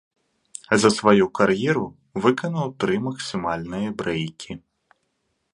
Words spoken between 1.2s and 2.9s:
кар'еру выканаў